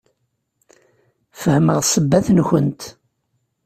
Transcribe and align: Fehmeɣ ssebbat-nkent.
Fehmeɣ 1.41 1.79
ssebbat-nkent. 1.83 2.81